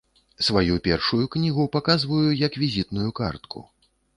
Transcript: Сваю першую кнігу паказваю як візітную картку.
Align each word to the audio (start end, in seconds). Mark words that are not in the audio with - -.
Сваю 0.45 0.77
першую 0.87 1.27
кнігу 1.35 1.67
паказваю 1.77 2.31
як 2.47 2.59
візітную 2.63 3.09
картку. 3.21 3.59